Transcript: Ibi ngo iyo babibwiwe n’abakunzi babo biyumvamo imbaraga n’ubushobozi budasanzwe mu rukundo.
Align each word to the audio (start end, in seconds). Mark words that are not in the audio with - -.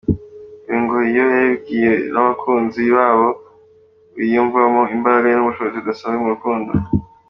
Ibi 0.65 0.77
ngo 0.83 0.95
iyo 1.09 1.21
babibwiwe 1.31 1.93
n’abakunzi 2.13 2.81
babo 2.95 3.27
biyumvamo 4.17 4.81
imbaraga 4.95 5.29
n’ubushobozi 5.35 5.77
budasanzwe 5.79 6.19
mu 6.23 6.29
rukundo. 6.35 6.71